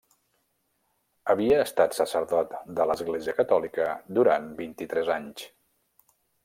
[1.33, 3.87] Havia estat sacerdot de l'Església catòlica
[4.19, 5.51] durant vint-i-tres anys.